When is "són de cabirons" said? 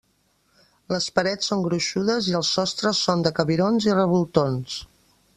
3.09-3.87